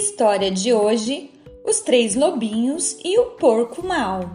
História 0.00 0.50
de 0.50 0.72
hoje: 0.72 1.30
Os 1.62 1.80
Três 1.80 2.14
Lobinhos 2.14 2.96
e 3.04 3.18
o 3.18 3.32
Porco 3.32 3.86
Mal. 3.86 4.30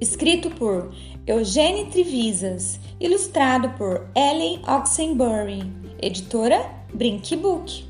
Escrito 0.00 0.50
por 0.50 0.92
Eugênie 1.24 1.86
Trivisas, 1.86 2.80
ilustrado 2.98 3.70
por 3.78 4.08
Ellen 4.16 4.60
Oxenbury, 4.66 5.62
editora 6.02 6.68
Brink 6.92 7.36
Book. 7.36 7.84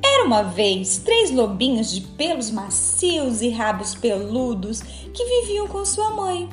Era 0.00 0.24
uma 0.24 0.44
vez 0.44 0.98
três 0.98 1.32
lobinhos 1.32 1.90
de 1.90 2.02
pelos 2.02 2.52
macios 2.52 3.42
e 3.42 3.48
rabos 3.48 3.96
peludos 3.96 4.80
que 4.80 5.40
viviam 5.40 5.66
com 5.66 5.84
sua 5.84 6.10
mãe. 6.10 6.48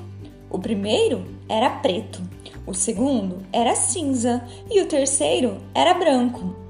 O 0.50 0.58
primeiro 0.58 1.24
era 1.48 1.70
preto, 1.70 2.24
o 2.66 2.74
segundo 2.74 3.46
era 3.54 3.76
cinza 3.76 4.44
e 4.68 4.82
o 4.82 4.88
terceiro 4.88 5.60
era 5.76 5.94
branco. 5.94 6.63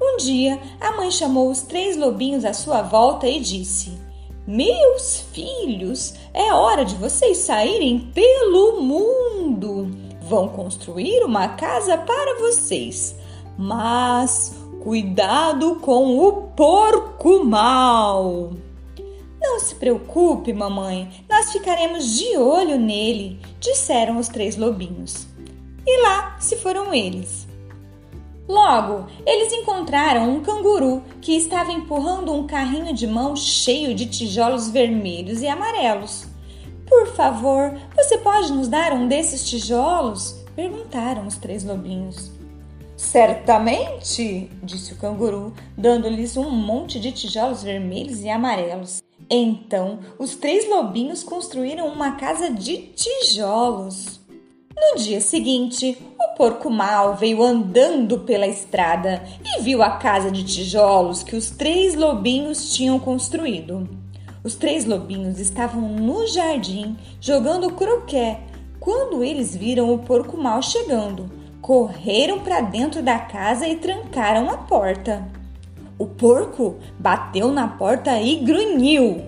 Um 0.00 0.16
dia, 0.18 0.60
a 0.80 0.92
mãe 0.92 1.10
chamou 1.10 1.50
os 1.50 1.62
três 1.62 1.96
lobinhos 1.96 2.44
à 2.44 2.52
sua 2.52 2.82
volta 2.82 3.26
e 3.26 3.40
disse: 3.40 3.98
Meus 4.46 5.20
filhos, 5.32 6.14
é 6.34 6.52
hora 6.52 6.84
de 6.84 6.94
vocês 6.96 7.38
saírem 7.38 7.98
pelo 8.14 8.80
mundo. 8.80 9.90
Vão 10.20 10.48
construir 10.48 11.24
uma 11.24 11.48
casa 11.48 11.96
para 11.96 12.38
vocês, 12.40 13.16
mas 13.56 14.54
cuidado 14.82 15.76
com 15.76 16.18
o 16.18 16.32
porco 16.48 17.44
mal. 17.44 18.52
Não 19.40 19.60
se 19.60 19.74
preocupe, 19.76 20.52
mamãe, 20.52 21.10
nós 21.28 21.52
ficaremos 21.52 22.18
de 22.18 22.36
olho 22.36 22.78
nele, 22.78 23.40
disseram 23.60 24.18
os 24.18 24.28
três 24.28 24.56
lobinhos. 24.56 25.26
E 25.86 26.02
lá 26.02 26.36
se 26.40 26.56
foram 26.56 26.92
eles. 26.92 27.46
Logo, 28.48 29.06
eles 29.26 29.52
encontraram 29.52 30.30
um 30.30 30.40
canguru 30.40 31.02
que 31.20 31.36
estava 31.36 31.72
empurrando 31.72 32.32
um 32.32 32.46
carrinho 32.46 32.94
de 32.94 33.06
mão 33.06 33.34
cheio 33.34 33.94
de 33.94 34.06
tijolos 34.06 34.70
vermelhos 34.70 35.42
e 35.42 35.48
amarelos. 35.48 36.26
Por 36.86 37.08
favor, 37.08 37.76
você 37.96 38.18
pode 38.18 38.52
nos 38.52 38.68
dar 38.68 38.92
um 38.92 39.08
desses 39.08 39.48
tijolos? 39.48 40.44
perguntaram 40.54 41.26
os 41.26 41.36
três 41.36 41.62
lobinhos. 41.64 42.30
Certamente, 42.96 44.50
disse 44.62 44.94
o 44.94 44.96
canguru, 44.96 45.52
dando-lhes 45.76 46.36
um 46.36 46.50
monte 46.50 46.98
de 46.98 47.12
tijolos 47.12 47.62
vermelhos 47.62 48.22
e 48.22 48.30
amarelos. 48.30 49.02
Então, 49.28 49.98
os 50.18 50.34
três 50.34 50.68
lobinhos 50.68 51.22
construíram 51.22 51.88
uma 51.88 52.12
casa 52.12 52.50
de 52.50 52.78
tijolos. 52.94 54.20
No 54.74 55.02
dia 55.02 55.20
seguinte, 55.20 55.98
porco 56.36 56.68
mal 56.68 57.16
veio 57.16 57.42
andando 57.42 58.18
pela 58.18 58.46
estrada 58.46 59.22
e 59.42 59.62
viu 59.62 59.82
a 59.82 59.92
casa 59.92 60.30
de 60.30 60.44
tijolos 60.44 61.22
que 61.22 61.34
os 61.34 61.50
três 61.50 61.94
lobinhos 61.94 62.74
tinham 62.74 62.98
construído. 62.98 63.88
Os 64.44 64.54
três 64.54 64.84
lobinhos 64.84 65.40
estavam 65.40 65.80
no 65.80 66.26
jardim 66.26 66.96
jogando 67.20 67.72
croquet 67.72 68.38
quando 68.78 69.24
eles 69.24 69.56
viram 69.56 69.92
o 69.92 69.98
porco 69.98 70.36
mal 70.36 70.62
chegando. 70.62 71.28
Correram 71.62 72.38
para 72.38 72.60
dentro 72.60 73.02
da 73.02 73.18
casa 73.18 73.66
e 73.66 73.76
trancaram 73.76 74.50
a 74.50 74.58
porta. 74.58 75.26
O 75.98 76.06
porco 76.06 76.76
bateu 76.98 77.50
na 77.50 77.66
porta 77.66 78.20
e 78.20 78.36
grunhiu. 78.36 79.24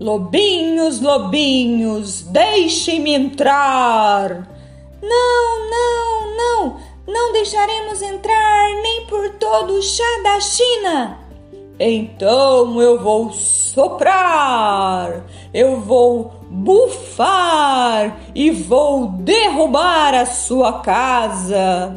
Lobinhos, 0.00 1.00
lobinhos, 1.00 2.22
deixem-me 2.22 3.12
entrar! 3.12 4.57
Não, 5.02 5.70
não, 5.70 6.36
não, 6.36 6.80
não 7.06 7.32
deixaremos 7.32 8.02
entrar 8.02 8.74
nem 8.82 9.06
por 9.06 9.30
todo 9.34 9.74
o 9.74 9.82
chá 9.82 10.22
da 10.22 10.40
China! 10.40 11.18
Então 11.80 12.82
eu 12.82 13.00
vou 13.00 13.30
soprar, 13.30 15.24
eu 15.54 15.80
vou 15.80 16.32
bufar 16.50 18.18
e 18.34 18.50
vou 18.50 19.06
derrubar 19.06 20.12
a 20.12 20.26
sua 20.26 20.80
casa. 20.80 21.96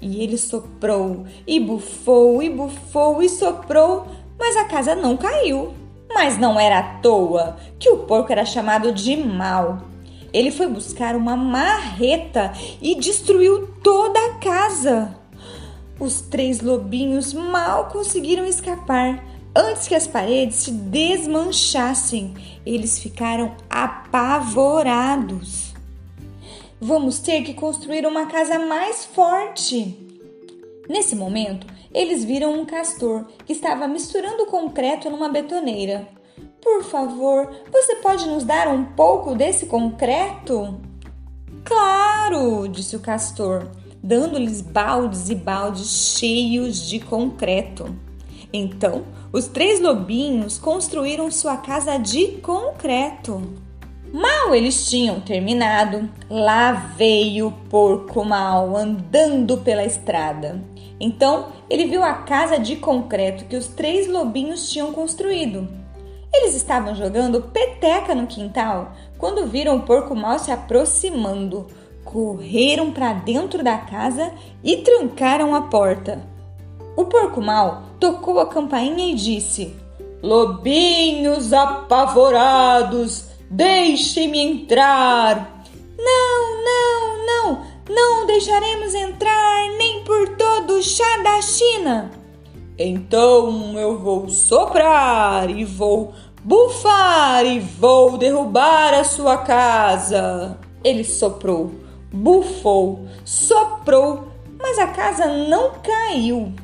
E 0.00 0.24
ele 0.24 0.38
soprou, 0.38 1.26
e 1.46 1.60
bufou, 1.60 2.42
e 2.42 2.48
bufou, 2.48 3.22
e 3.22 3.28
soprou, 3.28 4.06
mas 4.38 4.56
a 4.56 4.64
casa 4.64 4.94
não 4.94 5.18
caiu. 5.18 5.74
Mas 6.12 6.38
não 6.38 6.58
era 6.58 6.78
à 6.78 6.82
toa 7.00 7.56
que 7.78 7.90
o 7.90 7.98
porco 7.98 8.32
era 8.32 8.46
chamado 8.46 8.90
de 8.90 9.16
mal. 9.16 9.89
Ele 10.32 10.50
foi 10.50 10.68
buscar 10.68 11.16
uma 11.16 11.36
marreta 11.36 12.52
e 12.80 12.94
destruiu 12.94 13.68
toda 13.82 14.18
a 14.18 14.34
casa. 14.34 15.16
Os 15.98 16.20
três 16.20 16.60
lobinhos 16.60 17.34
mal 17.34 17.88
conseguiram 17.88 18.46
escapar. 18.46 19.24
Antes 19.54 19.88
que 19.88 19.94
as 19.94 20.06
paredes 20.06 20.56
se 20.56 20.70
desmanchassem, 20.70 22.34
eles 22.64 23.00
ficaram 23.00 23.54
apavorados. 23.68 25.74
Vamos 26.80 27.18
ter 27.18 27.42
que 27.42 27.52
construir 27.52 28.06
uma 28.06 28.26
casa 28.26 28.58
mais 28.58 29.04
forte. 29.04 29.98
Nesse 30.88 31.14
momento, 31.14 31.66
eles 31.92 32.24
viram 32.24 32.60
um 32.60 32.64
castor 32.64 33.26
que 33.44 33.52
estava 33.52 33.88
misturando 33.88 34.46
concreto 34.46 35.10
numa 35.10 35.28
betoneira. 35.28 36.08
Por 36.62 36.84
favor, 36.84 37.50
você 37.72 37.96
pode 37.96 38.26
nos 38.26 38.44
dar 38.44 38.68
um 38.68 38.84
pouco 38.84 39.34
desse 39.34 39.66
concreto? 39.66 40.78
Claro, 41.64 42.68
disse 42.68 42.96
o 42.96 43.00
castor, 43.00 43.70
dando-lhes 44.02 44.60
baldes 44.60 45.30
e 45.30 45.34
baldes 45.34 46.16
cheios 46.18 46.86
de 46.88 47.00
concreto. 47.00 47.96
Então, 48.52 49.04
os 49.32 49.46
três 49.46 49.80
lobinhos 49.80 50.58
construíram 50.58 51.30
sua 51.30 51.56
casa 51.56 51.96
de 51.96 52.26
concreto. 52.38 53.42
Mal 54.12 54.54
eles 54.54 54.90
tinham 54.90 55.20
terminado, 55.20 56.10
lá 56.28 56.72
veio 56.72 57.46
o 57.46 57.52
porco 57.52 58.24
mal 58.24 58.76
andando 58.76 59.58
pela 59.58 59.84
estrada. 59.84 60.60
Então 60.98 61.46
ele 61.70 61.86
viu 61.86 62.02
a 62.02 62.14
casa 62.14 62.58
de 62.58 62.74
concreto 62.76 63.44
que 63.44 63.56
os 63.56 63.68
três 63.68 64.08
lobinhos 64.08 64.68
tinham 64.68 64.92
construído. 64.92 65.79
Eles 66.32 66.54
estavam 66.54 66.94
jogando 66.94 67.42
peteca 67.42 68.14
no 68.14 68.26
quintal 68.26 68.92
quando 69.18 69.46
viram 69.46 69.76
o 69.76 69.82
porco 69.82 70.14
mal 70.14 70.38
se 70.38 70.50
aproximando. 70.50 71.66
Correram 72.04 72.92
para 72.92 73.12
dentro 73.12 73.62
da 73.62 73.76
casa 73.78 74.32
e 74.64 74.78
trancaram 74.78 75.54
a 75.54 75.62
porta. 75.62 76.20
O 76.96 77.04
porco 77.04 77.40
mal 77.40 77.82
tocou 78.00 78.40
a 78.40 78.46
campainha 78.46 79.12
e 79.12 79.14
disse: 79.14 79.76
Lobinhos 80.22 81.52
apavorados, 81.52 83.26
deixem-me 83.50 84.38
entrar. 84.38 85.64
Não, 85.98 86.64
não, 86.64 87.26
não, 87.26 87.66
não 87.88 88.26
deixaremos 88.26 88.94
entrar 88.94 89.68
nem 89.78 90.02
por 90.04 90.36
todo 90.36 90.74
o 90.74 90.82
chá 90.82 91.18
da 91.22 91.40
China. 91.42 92.19
Então 92.82 93.78
eu 93.78 93.98
vou 93.98 94.30
soprar 94.30 95.50
e 95.50 95.66
vou 95.66 96.14
bufar 96.42 97.44
e 97.44 97.60
vou 97.60 98.16
derrubar 98.16 98.94
a 98.94 99.04
sua 99.04 99.36
casa. 99.36 100.58
Ele 100.82 101.04
soprou, 101.04 101.72
bufou, 102.10 103.06
soprou, 103.22 104.28
mas 104.58 104.78
a 104.78 104.86
casa 104.86 105.26
não 105.26 105.72
caiu. 105.82 106.54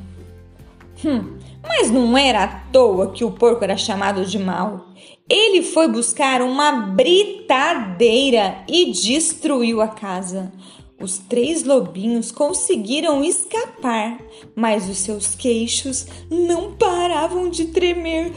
Hum, 1.05 1.37
mas 1.61 1.91
não 1.91 2.17
era 2.17 2.45
à 2.45 2.47
toa 2.47 3.11
que 3.11 3.23
o 3.23 3.29
porco 3.29 3.63
era 3.63 3.77
chamado 3.77 4.25
de 4.25 4.39
mal. 4.39 4.87
Ele 5.29 5.61
foi 5.61 5.87
buscar 5.87 6.41
uma 6.41 6.71
britadeira 6.71 8.63
e 8.67 8.91
destruiu 8.91 9.81
a 9.81 9.87
casa. 9.87 10.51
Os 10.99 11.19
três 11.19 11.63
lobinhos 11.63 12.31
conseguiram 12.31 13.23
escapar, 13.23 14.19
mas 14.55 14.89
os 14.89 14.97
seus 14.97 15.35
queixos 15.35 16.07
não 16.27 16.73
paravam 16.73 17.51
de 17.51 17.65
tremer. 17.65 18.33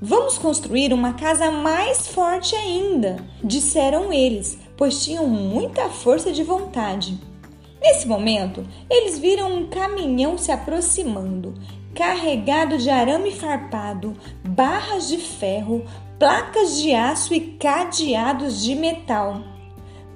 Vamos 0.00 0.38
construir 0.38 0.92
uma 0.92 1.14
casa 1.14 1.50
mais 1.50 2.06
forte 2.06 2.54
ainda, 2.54 3.16
disseram 3.42 4.12
eles, 4.12 4.56
pois 4.76 5.04
tinham 5.04 5.26
muita 5.26 5.88
força 5.88 6.30
de 6.30 6.44
vontade. 6.44 7.18
Nesse 7.82 8.06
momento, 8.06 8.64
eles 8.88 9.18
viram 9.18 9.52
um 9.52 9.66
caminhão 9.66 10.38
se 10.38 10.52
aproximando, 10.52 11.54
carregado 11.96 12.78
de 12.78 12.90
arame 12.90 13.32
farpado, 13.32 14.16
barras 14.44 15.08
de 15.08 15.16
ferro, 15.16 15.84
placas 16.16 16.80
de 16.80 16.94
aço 16.94 17.34
e 17.34 17.40
cadeados 17.40 18.62
de 18.62 18.76
metal. 18.76 19.57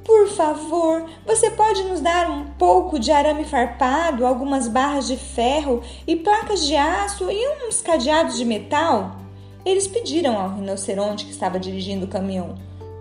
Por 0.05 0.29
favor, 0.29 1.05
você 1.25 1.51
pode 1.51 1.85
nos 1.85 2.01
dar 2.01 2.29
um 2.29 2.49
pouco 2.59 2.99
de 2.99 3.13
arame 3.13 3.45
farpado, 3.45 4.27
algumas 4.27 4.67
barras 4.67 5.07
de 5.07 5.17
ferro 5.17 5.81
e 6.07 6.17
placas 6.17 6.67
de 6.67 6.75
aço 6.75 7.31
e 7.31 7.67
uns 7.67 7.81
cadeados 7.81 8.37
de 8.37 8.45
metal? 8.45 9.17
Eles 9.65 9.87
pediram 9.87 10.37
ao 10.37 10.57
rinoceronte 10.57 11.25
que 11.25 11.31
estava 11.31 11.61
dirigindo 11.61 12.07
o 12.07 12.09
caminhão. 12.09 12.57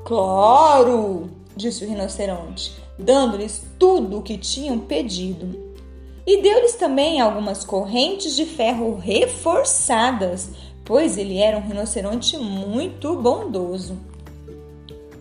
Claro, 0.06 1.30
disse 1.56 1.84
o 1.84 1.88
rinoceronte, 1.88 2.72
dando-lhes 3.00 3.66
tudo 3.80 4.20
o 4.20 4.22
que 4.22 4.38
tinham 4.38 4.78
pedido. 4.78 5.72
e 6.26 6.42
deu-lhes 6.42 6.76
também 6.76 7.20
algumas 7.20 7.64
correntes 7.64 8.36
de 8.36 8.46
ferro 8.46 8.96
reforçadas, 8.98 10.50
pois 10.86 11.18
ele 11.18 11.38
era 11.38 11.58
um 11.58 11.68
rinoceronte 11.68 12.38
muito 12.38 13.16
bondoso. 13.16 13.98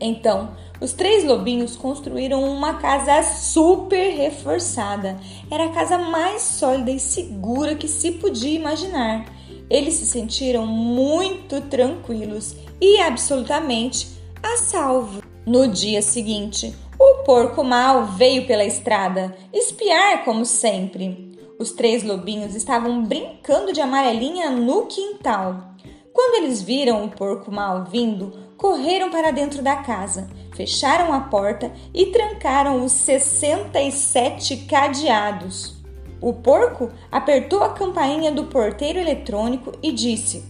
Então, 0.00 0.50
os 0.80 0.92
três 0.92 1.24
lobinhos 1.24 1.76
construíram 1.76 2.42
uma 2.42 2.74
casa 2.74 3.22
super 3.22 4.10
reforçada. 4.16 5.20
Era 5.50 5.66
a 5.66 5.72
casa 5.72 5.98
mais 5.98 6.42
sólida 6.42 6.90
e 6.90 6.98
segura 6.98 7.74
que 7.74 7.86
se 7.86 8.12
podia 8.12 8.56
imaginar. 8.58 9.26
Eles 9.68 9.94
se 9.94 10.06
sentiram 10.06 10.66
muito 10.66 11.60
tranquilos 11.62 12.56
e 12.80 12.98
absolutamente 13.00 14.08
a 14.42 14.56
salvo. 14.56 15.22
No 15.46 15.68
dia 15.68 16.00
seguinte, 16.00 16.74
o 16.98 17.22
porco 17.24 17.62
mal 17.62 18.06
veio 18.06 18.46
pela 18.46 18.64
estrada, 18.64 19.36
espiar 19.52 20.24
como 20.24 20.44
sempre. 20.44 21.30
Os 21.58 21.72
três 21.72 22.02
lobinhos 22.02 22.54
estavam 22.54 23.02
brincando 23.04 23.72
de 23.72 23.80
amarelinha 23.80 24.50
no 24.50 24.86
quintal. 24.86 25.74
Quando 26.12 26.42
eles 26.42 26.62
viram 26.62 27.04
o 27.04 27.10
porco 27.10 27.52
mal 27.52 27.84
vindo, 27.84 28.32
correram 28.56 29.10
para 29.10 29.30
dentro 29.30 29.62
da 29.62 29.76
casa, 29.76 30.28
fecharam 30.60 31.14
a 31.14 31.20
porta 31.20 31.72
e 31.94 32.06
trancaram 32.06 32.84
os 32.84 32.92
67 32.92 34.58
cadeados. 34.68 35.74
O 36.20 36.34
porco 36.34 36.90
apertou 37.10 37.62
a 37.62 37.70
campainha 37.70 38.30
do 38.30 38.44
porteiro 38.44 38.98
eletrônico 38.98 39.72
e 39.82 39.90
disse: 39.90 40.44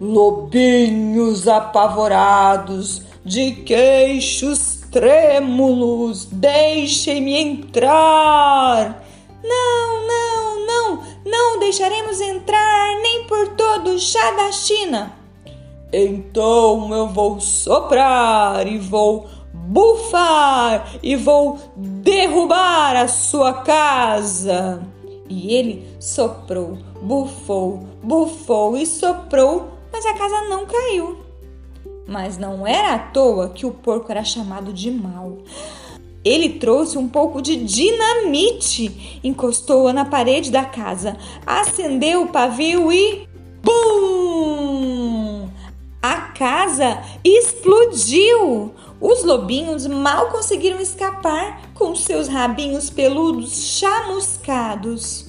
Lobinhos 0.00 1.48
apavorados, 1.48 3.02
de 3.24 3.50
queixos 3.50 4.82
trêmulos, 4.92 6.26
deixem-me 6.26 7.34
entrar. 7.34 9.04
Não, 9.42 10.06
não, 10.06 10.66
não, 10.66 11.02
não 11.26 11.58
deixaremos 11.58 12.20
entrar 12.20 12.94
nem 13.02 13.24
por 13.24 13.48
todo 13.56 13.90
o 13.90 13.98
chá 13.98 14.30
da 14.30 14.52
China. 14.52 15.18
Então 15.92 16.94
eu 16.94 17.08
vou 17.08 17.40
soprar 17.40 18.66
e 18.66 18.78
vou 18.78 19.26
bufar 19.68 20.94
e 21.02 21.14
vou 21.14 21.58
derrubar 21.76 22.96
a 22.96 23.06
sua 23.06 23.52
casa. 23.52 24.82
E 25.28 25.54
ele 25.54 25.86
soprou, 26.00 26.78
bufou, 27.02 27.86
bufou 28.02 28.78
e 28.78 28.86
soprou, 28.86 29.68
mas 29.92 30.06
a 30.06 30.14
casa 30.14 30.48
não 30.48 30.64
caiu. 30.64 31.18
Mas 32.06 32.38
não 32.38 32.66
era 32.66 32.94
à 32.94 32.98
toa 32.98 33.50
que 33.50 33.66
o 33.66 33.70
porco 33.70 34.10
era 34.10 34.24
chamado 34.24 34.72
de 34.72 34.90
mal. 34.90 35.36
Ele 36.24 36.48
trouxe 36.58 36.96
um 36.96 37.06
pouco 37.06 37.42
de 37.42 37.56
dinamite, 37.56 39.20
encostou-a 39.22 39.92
na 39.92 40.06
parede 40.06 40.50
da 40.50 40.64
casa, 40.64 41.16
acendeu 41.46 42.22
o 42.22 42.28
pavio 42.28 42.90
e. 42.90 43.28
BUM! 43.62 45.48
A 46.02 46.16
casa 46.32 47.02
explodiu! 47.22 48.72
Os 49.00 49.22
lobinhos 49.22 49.86
mal 49.86 50.30
conseguiram 50.30 50.80
escapar 50.80 51.72
com 51.74 51.94
seus 51.94 52.26
rabinhos 52.26 52.90
peludos 52.90 53.78
chamuscados. 53.78 55.26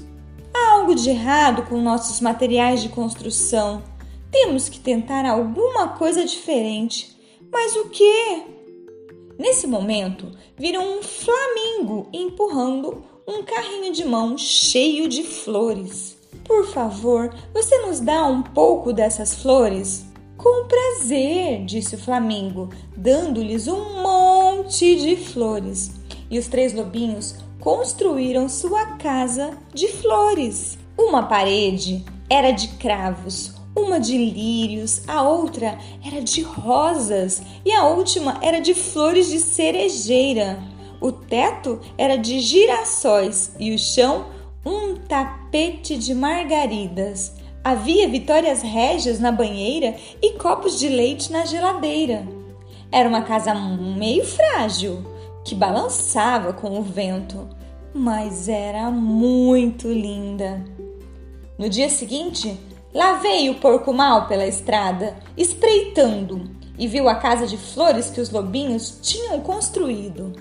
Há 0.51 0.71
algo 0.73 0.95
de 0.95 1.11
errado 1.11 1.63
com 1.69 1.79
nossos 1.79 2.19
materiais 2.19 2.81
de 2.81 2.89
construção. 2.89 3.83
Temos 4.31 4.69
que 4.69 4.79
tentar 4.79 5.23
alguma 5.25 5.89
coisa 5.89 6.25
diferente. 6.25 7.15
Mas 7.51 7.75
o 7.75 7.89
que? 7.89 8.43
Nesse 9.37 9.67
momento, 9.67 10.31
viram 10.57 10.97
um 10.97 11.03
flamingo 11.03 12.09
empurrando 12.11 13.03
um 13.27 13.43
carrinho 13.43 13.93
de 13.93 14.03
mão 14.03 14.35
cheio 14.37 15.07
de 15.07 15.23
flores. 15.23 16.17
Por 16.43 16.65
favor, 16.65 17.31
você 17.53 17.77
nos 17.85 17.99
dá 17.99 18.25
um 18.25 18.41
pouco 18.41 18.91
dessas 18.91 19.35
flores? 19.35 20.08
Com 20.39 20.69
prazer, 20.69 21.65
disse 21.65 21.95
o 21.95 21.97
Flamingo, 21.97 22.69
dando-lhes 22.95 23.67
um 23.67 24.01
monte 24.01 24.95
de 24.95 25.17
flores. 25.17 25.91
E 26.31 26.39
os 26.39 26.47
três 26.47 26.71
lobinhos 26.71 27.35
construíram 27.59 28.47
sua 28.47 28.85
casa 28.95 29.57
de 29.73 29.89
flores. 29.89 30.79
Uma 30.97 31.23
parede 31.23 32.05
era 32.29 32.51
de 32.51 32.69
cravos, 32.69 33.53
uma 33.75 33.99
de 33.99 34.17
lírios, 34.17 35.01
a 35.09 35.23
outra 35.23 35.77
era 36.01 36.21
de 36.21 36.41
rosas 36.41 37.41
e 37.65 37.73
a 37.73 37.87
última 37.87 38.39
era 38.41 38.61
de 38.61 38.73
flores 38.73 39.27
de 39.27 39.41
cerejeira. 39.41 40.57
O 41.01 41.11
teto 41.11 41.81
era 41.97 42.15
de 42.15 42.39
girassóis 42.39 43.51
e 43.59 43.75
o 43.75 43.77
chão 43.77 44.27
um 44.65 44.95
tapete 44.95 45.97
de 45.97 46.15
margaridas. 46.15 47.38
Havia 47.63 48.07
vitórias 48.07 48.61
régias 48.61 49.19
na 49.19 49.31
banheira 49.31 49.95
e 50.21 50.33
copos 50.33 50.79
de 50.79 50.87
leite 50.87 51.31
na 51.31 51.45
geladeira. 51.45 52.25
Era 52.91 53.07
uma 53.07 53.21
casa 53.21 53.53
meio 53.53 54.25
frágil, 54.25 55.05
que 55.43 55.53
balançava 55.53 56.53
com 56.53 56.79
o 56.79 56.81
vento, 56.81 57.47
mas 57.93 58.47
era 58.47 58.89
muito 58.89 59.91
linda. 59.91 60.63
No 61.57 61.67
dia 61.67 61.89
seguinte, 61.89 62.57
lá 62.93 63.15
veio 63.15 63.51
o 63.51 63.55
porco 63.55 63.93
mal 63.93 64.27
pela 64.27 64.47
estrada, 64.47 65.17
espreitando, 65.35 66.49
e 66.77 66.87
viu 66.87 67.09
a 67.09 67.15
casa 67.15 67.45
de 67.45 67.57
flores 67.57 68.09
que 68.09 68.21
os 68.21 68.29
lobinhos 68.29 68.99
tinham 69.01 69.41
construído. 69.41 70.31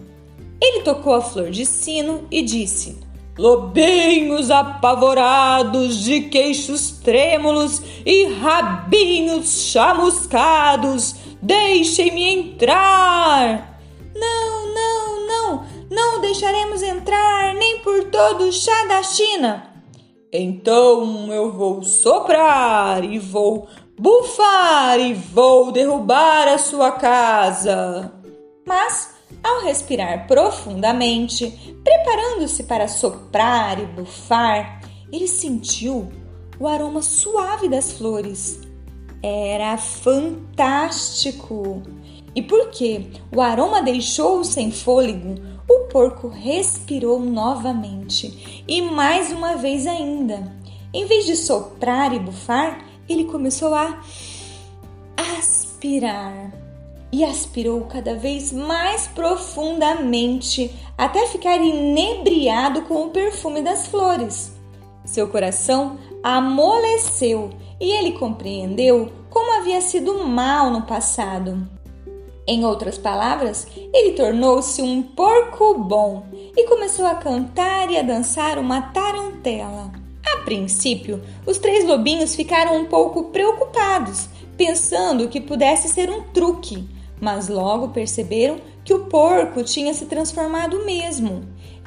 Ele 0.60 0.82
tocou 0.82 1.14
a 1.14 1.20
flor 1.20 1.50
de 1.50 1.66
sino 1.66 2.26
e 2.30 2.42
disse: 2.42 2.98
lobinhos 3.38 4.50
apavorados 4.50 6.02
de 6.02 6.22
queixos 6.22 6.90
trêmulos 6.90 7.80
e 8.04 8.26
rabinhos 8.26 9.70
chamuscados, 9.70 11.14
deixem-me 11.40 12.28
entrar. 12.28 13.80
Não, 14.14 14.74
não, 14.74 15.26
não, 15.26 15.66
não 15.90 16.20
deixaremos 16.20 16.82
entrar 16.82 17.54
nem 17.54 17.78
por 17.80 18.04
todo 18.04 18.48
o 18.48 18.52
chá 18.52 18.86
da 18.86 19.02
China. 19.02 19.72
Então 20.32 21.32
eu 21.32 21.52
vou 21.52 21.82
soprar 21.82 23.02
e 23.04 23.18
vou 23.18 23.68
bufar 23.98 25.00
e 25.00 25.14
vou 25.14 25.72
derrubar 25.72 26.48
a 26.48 26.58
sua 26.58 26.92
casa. 26.92 28.12
Mas 28.66 29.17
ao 29.42 29.62
respirar 29.62 30.26
profundamente, 30.26 31.76
preparando-se 31.84 32.64
para 32.64 32.88
soprar 32.88 33.80
e 33.80 33.86
bufar, 33.86 34.80
ele 35.12 35.28
sentiu 35.28 36.08
o 36.58 36.66
aroma 36.66 37.02
suave 37.02 37.68
das 37.68 37.92
flores. 37.92 38.60
Era 39.22 39.76
fantástico! 39.76 41.82
E 42.34 42.42
porque 42.42 43.06
o 43.34 43.40
aroma 43.40 43.82
deixou-o 43.82 44.44
sem 44.44 44.70
fôlego, 44.70 45.34
o 45.68 45.88
porco 45.88 46.28
respirou 46.28 47.18
novamente 47.18 48.62
e 48.66 48.80
mais 48.80 49.32
uma 49.32 49.56
vez 49.56 49.86
ainda. 49.86 50.56
Em 50.92 51.04
vez 51.04 51.26
de 51.26 51.36
soprar 51.36 52.14
e 52.14 52.18
bufar, 52.18 52.84
ele 53.08 53.24
começou 53.24 53.74
a 53.74 54.00
aspirar 55.16 56.67
e 57.10 57.24
aspirou 57.24 57.82
cada 57.82 58.14
vez 58.14 58.52
mais 58.52 59.06
profundamente 59.06 60.70
até 60.96 61.26
ficar 61.26 61.56
inebriado 61.56 62.82
com 62.82 63.06
o 63.06 63.10
perfume 63.10 63.62
das 63.62 63.86
flores. 63.86 64.52
Seu 65.04 65.28
coração 65.28 65.98
amoleceu 66.22 67.50
e 67.80 67.90
ele 67.90 68.12
compreendeu 68.12 69.10
como 69.30 69.58
havia 69.58 69.80
sido 69.80 70.26
mal 70.26 70.70
no 70.70 70.82
passado. 70.82 71.66
Em 72.46 72.64
outras 72.64 72.96
palavras, 72.96 73.66
ele 73.92 74.12
tornou-se 74.12 74.80
um 74.80 75.02
porco 75.02 75.74
bom 75.78 76.26
e 76.32 76.66
começou 76.66 77.06
a 77.06 77.14
cantar 77.14 77.90
e 77.90 77.96
a 77.96 78.02
dançar 78.02 78.58
uma 78.58 78.80
tarantela. 78.80 79.92
A 80.26 80.38
princípio, 80.44 81.22
os 81.46 81.58
três 81.58 81.86
lobinhos 81.86 82.34
ficaram 82.34 82.76
um 82.76 82.86
pouco 82.86 83.24
preocupados, 83.24 84.28
pensando 84.56 85.28
que 85.28 85.40
pudesse 85.40 85.88
ser 85.88 86.10
um 86.10 86.22
truque 86.32 86.97
mas 87.20 87.48
logo 87.48 87.88
perceberam 87.88 88.60
que 88.84 88.94
o 88.94 89.06
porco 89.06 89.62
tinha 89.62 89.92
se 89.92 90.06
transformado 90.06 90.84
mesmo. 90.84 91.42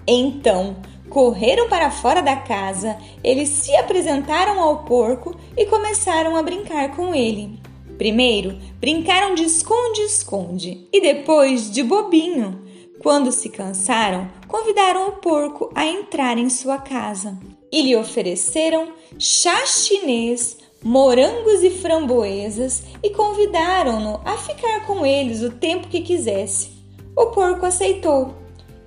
Então, 0.08 0.78
correram 1.10 1.68
para 1.68 1.92
fora 1.92 2.22
da 2.22 2.36
casa, 2.36 2.98
eles 3.24 3.50
se 3.50 3.76
apresentaram 3.76 4.60
ao 4.60 4.84
porco 4.84 5.36
e 5.58 5.66
começaram 5.66 6.36
a 6.36 6.44
brincar 6.44 6.96
com 6.96 7.14
ele. 7.14 7.60
Primeiro, 7.98 8.58
brincaram 8.80 9.36
de 9.36 9.44
esconde-esconde 9.44 10.88
e 10.92 11.02
depois 11.02 11.70
de 11.70 11.84
bobinho. 11.84 12.64
Quando 13.00 13.32
se 13.32 13.50
cansaram, 13.50 14.30
convidaram 14.48 15.10
o 15.10 15.12
porco 15.14 15.72
a 15.76 15.86
entrar 15.86 16.38
em 16.38 16.50
sua 16.50 16.78
casa 16.78 17.38
e 17.72 17.82
lhe 17.82 17.96
ofereceram 17.96 18.94
chá 19.18 19.66
chinês 19.66 20.58
morangos 20.84 21.64
e 21.64 21.70
framboesas 21.70 22.84
e 23.04 23.10
convidaram-no 23.12 24.20
a 24.26 24.38
ficar 24.38 24.86
com 24.86 25.06
eles 25.06 25.42
o 25.42 25.52
tempo 25.52 25.88
que 25.88 26.02
quisesse. 26.02 26.72
O 27.16 27.28
porco 27.28 27.66
aceitou 27.66 28.34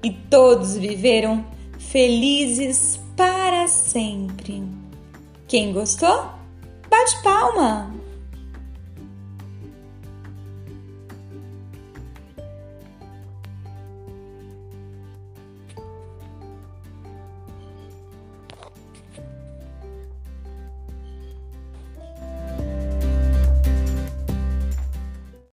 e 0.03 0.11
todos 0.11 0.77
viveram 0.77 1.45
felizes 1.79 3.01
para 3.17 3.69
sempre. 3.69 4.63
Quem 5.47 5.73
gostou? 5.73 6.27
Bate 6.91 7.23
palma! 7.23 7.95